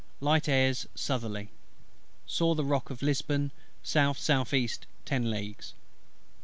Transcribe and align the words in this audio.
Light 0.19 0.49
airs 0.49 0.87
southerly. 0.95 1.51
Saw 2.25 2.55
the 2.55 2.65
rock 2.65 2.89
of 2.89 3.03
Lisbon 3.03 3.51
S.S.E. 3.85 4.69
ten 5.05 5.29
leagues. 5.29 5.73